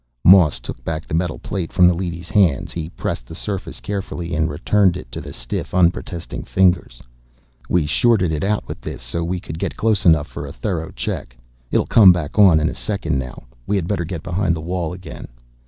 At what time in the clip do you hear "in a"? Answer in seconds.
12.59-12.73